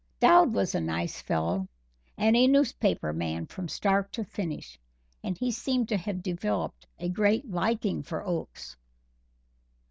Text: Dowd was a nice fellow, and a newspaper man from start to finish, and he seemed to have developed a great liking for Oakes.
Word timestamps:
Dowd 0.19 0.51
was 0.55 0.73
a 0.73 0.81
nice 0.81 1.21
fellow, 1.21 1.67
and 2.17 2.35
a 2.35 2.47
newspaper 2.47 3.13
man 3.13 3.45
from 3.45 3.67
start 3.67 4.11
to 4.13 4.23
finish, 4.23 4.79
and 5.23 5.37
he 5.37 5.51
seemed 5.51 5.87
to 5.89 5.97
have 5.97 6.23
developed 6.23 6.87
a 6.97 7.07
great 7.07 7.51
liking 7.51 8.01
for 8.01 8.25
Oakes. 8.25 8.75